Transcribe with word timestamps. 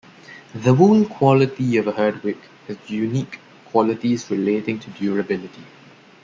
The 0.55 0.73
wool 0.73 1.05
quality 1.05 1.77
of 1.77 1.85
a 1.85 1.91
Herdwick 1.93 2.39
has 2.67 2.77
unique 2.89 3.37
qualities 3.67 4.31
relating 4.31 4.79
to 4.79 4.89
durability. 4.89 5.63